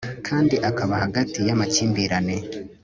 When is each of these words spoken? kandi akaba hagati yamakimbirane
kandi 0.27 0.55
akaba 0.69 0.93
hagati 1.03 1.39
yamakimbirane 1.47 2.37